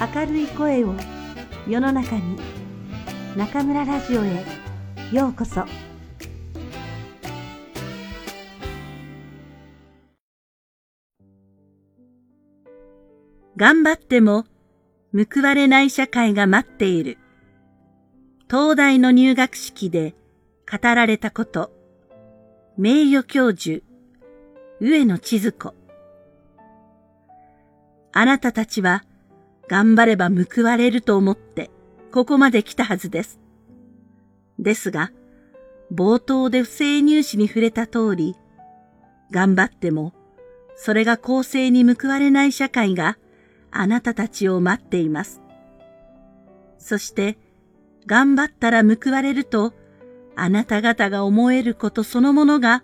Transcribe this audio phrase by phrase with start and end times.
[0.00, 0.94] 明るい声を
[1.68, 2.38] 世の中に
[3.36, 4.46] 中村ラジオへ
[5.12, 5.66] ようこそ
[13.58, 14.46] 頑張っても
[15.12, 17.18] 報われない社会が待っている。
[18.48, 20.14] 東大の入学式で
[20.70, 21.70] 語られたこと。
[22.78, 23.84] 名誉教授、
[24.80, 25.74] 上野千鶴子。
[28.12, 29.04] あなたたちは
[29.70, 31.70] 頑張れば報われると思って
[32.10, 33.38] ここまで来たはずです。
[34.58, 35.12] ですが、
[35.94, 38.34] 冒頭で不正入試に触れた通り、
[39.30, 40.12] 頑張っても
[40.82, 43.16] それが公正に報われない社会が
[43.70, 45.40] あなたたちを待っています。
[46.78, 47.38] そして、
[48.06, 49.72] 頑張ったら報われると、
[50.34, 52.82] あなた方が思えることそのものが、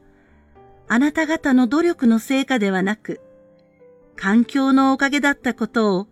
[0.87, 3.21] あなた方の努力の成果ではなく、
[4.15, 6.07] 環境のおかげだったことを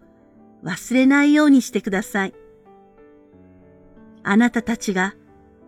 [0.64, 2.34] 忘れないようにしてください。
[4.23, 5.15] あなたたちが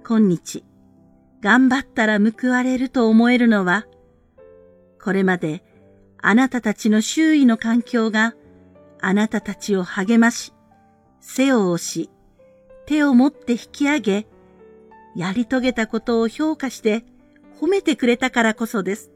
[0.02, 0.64] 今日
[1.42, 3.86] 頑張ったら報われると思えるのは、
[5.02, 5.62] これまで
[6.18, 8.34] あなたたちの周囲の環境が
[9.00, 10.52] あなたたちを励まし、
[11.20, 12.10] 背を押し、
[12.86, 14.26] 手を持って引き上げ、
[15.14, 17.04] やり遂げたことを評価して
[17.60, 19.12] 褒めてくれたからこそです。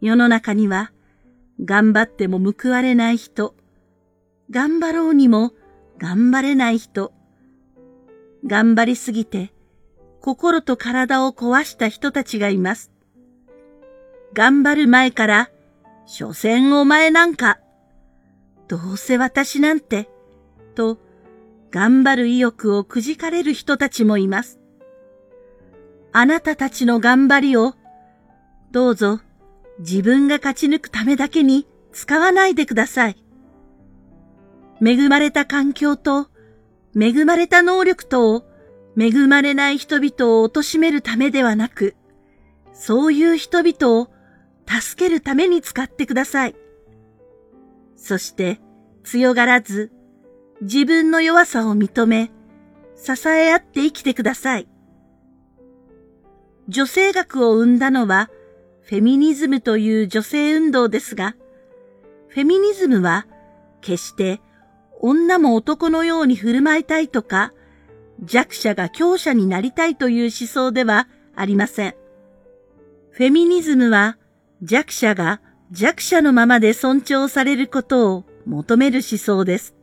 [0.00, 0.92] 世の中には、
[1.64, 3.54] 頑張っても報われない人、
[4.50, 5.52] 頑張ろうにも
[5.98, 7.12] 頑張れない人、
[8.46, 9.52] 頑張りすぎて
[10.20, 12.90] 心と体を壊した人たちがいます。
[14.32, 15.50] 頑張る前から、
[16.06, 17.58] 所詮お前なんか、
[18.68, 20.08] どうせ私なんて、
[20.74, 20.98] と、
[21.70, 24.58] 頑張る意欲をくじかれる人たちもいます。
[26.12, 27.74] あなたたちの頑張りを、
[28.70, 29.20] どうぞ
[29.78, 33.27] 自分が勝ち抜くためだけに使わないでください。
[34.84, 36.28] 恵まれた環境と、
[36.98, 38.44] 恵まれた能力と、
[38.98, 41.94] 恵まれない人々を貶めるためではなく、
[42.72, 44.08] そういう人々を
[44.68, 46.54] 助けるために使ってください。
[47.96, 48.60] そして
[49.02, 49.90] 強がらず
[50.60, 52.30] 自分の弱さを認め
[52.96, 54.68] 支え合って生きてください。
[56.68, 58.30] 女性学を生んだのは
[58.82, 61.34] フェミニズムという女性運動ですが、
[62.28, 63.26] フェミニズムは
[63.80, 64.40] 決して
[65.00, 67.52] 女も男のように振る舞いたいとか、
[68.24, 71.94] 弱者が強者になりたいという思想ではありません。
[73.10, 74.16] フェミニズムは
[74.62, 79.74] 弱者が弱者のままで尊重されることを求める思想です。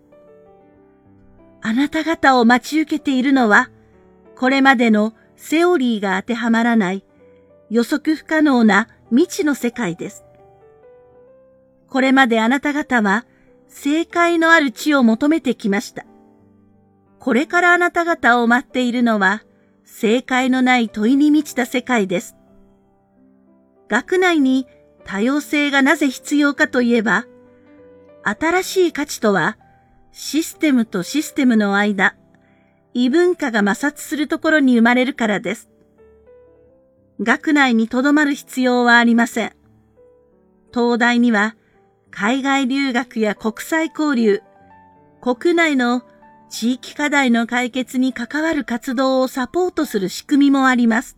[1.62, 3.70] あなた方を待ち受けているのは、
[4.36, 7.04] これまでのセオリーが当てはまらない
[7.70, 10.24] 予測不可能な未知の世界です。
[11.90, 13.26] これまであなた方は
[13.68, 16.06] 正解のある地を求めてきました。
[17.20, 19.44] これからあなた方を待っているのは
[19.84, 22.36] 正解のない問いに満ちた世界です。
[23.88, 24.68] 学内に
[25.06, 27.26] 多様性がなぜ必要かといえば、
[28.24, 29.58] 新しい価値とは、
[30.12, 32.16] システムとシステムの間、
[32.94, 35.70] 異文化が摩擦するところに生まれるからです。
[37.22, 39.56] 学内に留まる必要はありません。
[40.74, 41.56] 東大には、
[42.18, 44.42] 海外留学や国際交流、
[45.20, 46.02] 国内の
[46.50, 51.18] 地域課題の解決に関わる活動をサポートする仕組みもあります。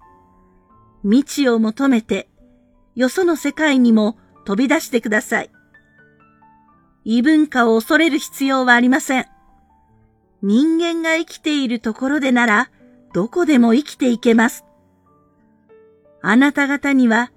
[1.04, 2.28] 未知を求めて
[2.96, 5.52] よその世界にも飛び出してください。
[7.06, 9.28] 異文化を恐れる必要はありません。
[10.42, 12.72] 人間が生きているところでなら、
[13.14, 14.66] どこでも生きていけます。
[16.24, 17.32] あなた方には、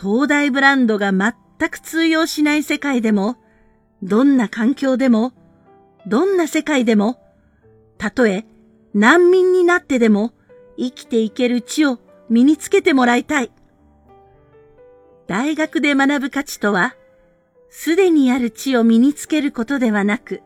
[0.00, 3.36] 東大ブランドが全全く通用しない世界でも、
[4.02, 5.32] どんな環境でも、
[6.06, 7.18] どんな世界でも、
[7.98, 8.44] たとえ
[8.94, 10.32] 難民になってでも
[10.76, 13.50] 生きていける地を身につけてもらいたい。
[15.26, 16.94] 大学で学ぶ価値とは、
[17.70, 20.42] すでにある知を身につけることではなく、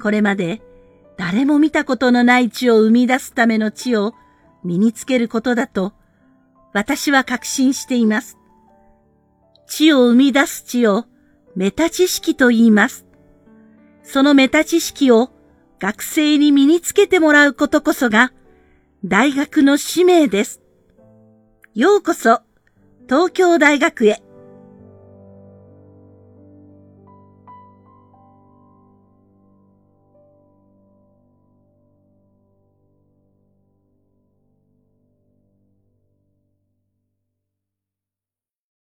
[0.00, 0.62] これまで
[1.16, 4.14] 誰も見たことのない知を生み出すための知を
[4.62, 5.92] 身につけることだと、
[6.74, 8.36] 私は確信しています。
[9.68, 11.04] 地を生み出す地を
[11.54, 13.06] メタ知識と言います。
[14.02, 15.30] そのメタ知識を
[15.78, 18.32] 学生に身につけてもらうことこそが
[19.04, 20.62] 大学の使命です。
[21.74, 22.40] ようこそ
[23.06, 24.22] 東京大学へ。